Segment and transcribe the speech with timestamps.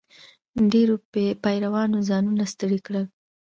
[0.71, 0.95] ډېرو
[1.43, 3.05] پیرانو ځانونه ستړي کړل.